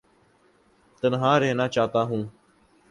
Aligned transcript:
تنہا 1.03 1.33
رہنا 1.39 1.67
چاہتا 1.67 2.01
ہوں 2.03 2.23